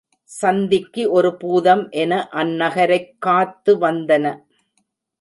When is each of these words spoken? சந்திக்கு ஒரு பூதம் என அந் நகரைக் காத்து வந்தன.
சந்திக்கு 0.23 1.11
ஒரு 1.11 1.37
பூதம் 1.37 1.89
என 1.89 2.29
அந் 2.29 2.55
நகரைக் 2.55 3.15
காத்து 3.19 3.77
வந்தன. 3.79 4.39